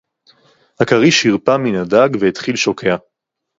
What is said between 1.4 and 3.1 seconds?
מִן הַדָּג וְהִתְחִיל שׁוֹקֵעַ